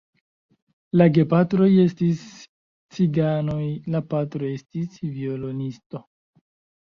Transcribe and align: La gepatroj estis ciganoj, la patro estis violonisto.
La 0.99 1.05
gepatroj 1.17 1.67
estis 1.81 2.23
ciganoj, 2.97 3.65
la 3.95 4.01
patro 4.15 4.49
estis 4.55 4.97
violonisto. 5.19 6.01